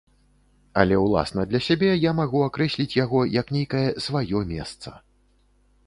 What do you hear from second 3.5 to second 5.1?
нейкае сваё месца.